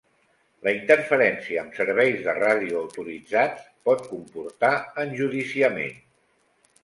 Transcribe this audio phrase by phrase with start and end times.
[0.67, 4.73] La interferència amb serveis de ràdio autoritzats pot comportar
[5.05, 6.01] enjudiciament.